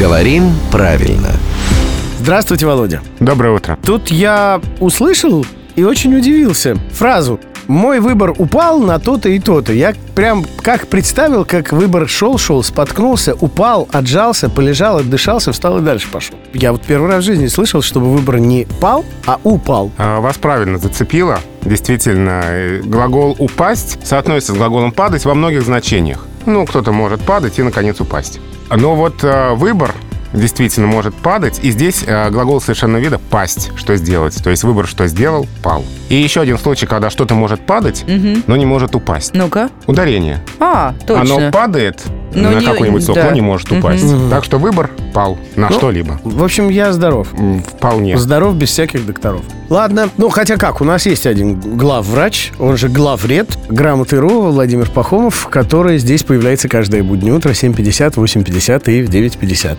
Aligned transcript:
Говорим 0.00 0.54
правильно. 0.72 1.28
Здравствуйте, 2.20 2.64
Володя. 2.64 3.02
Доброе 3.18 3.54
утро. 3.54 3.78
Тут 3.84 4.10
я 4.10 4.58
услышал 4.80 5.44
и 5.76 5.84
очень 5.84 6.16
удивился. 6.16 6.78
Фразу 6.92 7.38
«Мой 7.68 8.00
выбор 8.00 8.34
упал 8.38 8.80
на 8.80 8.98
то-то 8.98 9.28
и 9.28 9.38
то-то». 9.38 9.74
Я 9.74 9.92
прям 10.14 10.46
как 10.62 10.86
представил, 10.86 11.44
как 11.44 11.72
выбор 11.72 12.08
шел-шел, 12.08 12.62
споткнулся, 12.62 13.34
упал, 13.34 13.90
отжался, 13.92 14.48
полежал, 14.48 14.96
отдышался, 14.96 15.52
встал 15.52 15.76
и 15.80 15.82
дальше 15.82 16.08
пошел. 16.10 16.34
Я 16.54 16.72
вот 16.72 16.80
первый 16.80 17.10
раз 17.10 17.22
в 17.22 17.26
жизни 17.26 17.48
слышал, 17.48 17.82
чтобы 17.82 18.10
выбор 18.10 18.38
не 18.38 18.66
пал, 18.80 19.04
а 19.26 19.38
упал. 19.44 19.90
А, 19.98 20.20
Вас 20.20 20.38
правильно 20.38 20.78
зацепило. 20.78 21.40
Действительно, 21.60 22.40
э, 22.46 22.80
глагол 22.82 23.36
«упасть» 23.38 23.98
соотносится 24.02 24.54
с 24.54 24.56
глаголом 24.56 24.92
«падать» 24.92 25.26
во 25.26 25.34
многих 25.34 25.62
значениях. 25.62 26.26
Ну, 26.46 26.66
кто-то 26.66 26.92
может 26.92 27.20
падать 27.22 27.58
и, 27.58 27.62
наконец, 27.62 28.00
упасть. 28.00 28.40
Но 28.70 28.94
вот 28.94 29.22
э, 29.22 29.54
выбор 29.54 29.94
действительно 30.32 30.86
может 30.86 31.14
падать, 31.14 31.60
и 31.62 31.70
здесь 31.70 32.04
э, 32.06 32.30
глагол 32.30 32.60
совершенно 32.60 32.98
вида 32.98 33.18
«пасть», 33.18 33.72
что 33.76 33.96
сделать. 33.96 34.42
То 34.42 34.50
есть 34.50 34.62
выбор 34.62 34.86
«что 34.86 35.06
сделал»— 35.06 35.46
пал. 35.62 35.84
И 36.08 36.14
еще 36.14 36.40
один 36.40 36.58
случай, 36.58 36.86
когда 36.86 37.10
что-то 37.10 37.34
может 37.34 37.66
падать, 37.66 38.04
но 38.46 38.56
не 38.56 38.66
может 38.66 38.94
упасть. 38.94 39.34
Ну-ка. 39.34 39.70
Ударение. 39.86 40.44
А, 40.58 40.94
точно. 41.06 41.36
Оно 41.36 41.50
падает 41.50 42.02
Но 42.34 42.50
на 42.50 42.58
не- 42.60 42.66
какой-нибудь 42.66 43.04
слог, 43.04 43.16
да. 43.16 43.30
не 43.30 43.40
может 43.40 43.70
упасть. 43.72 44.04
Так 44.30 44.44
что 44.44 44.58
выбор 44.58 44.90
пал 45.12 45.38
на 45.56 45.68
Ну, 45.68 45.74
что-либо. 45.76 46.20
В 46.22 46.42
общем, 46.42 46.68
я 46.68 46.92
здоров. 46.92 47.28
Вполне. 47.66 48.16
Здоров 48.18 48.54
без 48.54 48.68
всяких 48.70 49.04
докторов. 49.06 49.42
Ладно, 49.68 50.08
ну 50.16 50.28
хотя 50.28 50.56
как, 50.56 50.80
у 50.80 50.84
нас 50.84 51.06
есть 51.06 51.26
один 51.26 51.60
главврач, 51.60 52.52
он 52.58 52.76
же 52.76 52.88
главред, 52.88 53.56
грамоты.ру 53.68 54.50
Владимир 54.50 54.90
Пахомов, 54.90 55.48
который 55.48 55.98
здесь 55.98 56.22
появляется 56.22 56.68
каждое 56.68 57.02
буднее 57.02 57.34
утро 57.34 57.50
7.50, 57.50 58.14
8.50 58.14 58.90
и 58.90 59.02
в 59.02 59.10
9.50. 59.10 59.78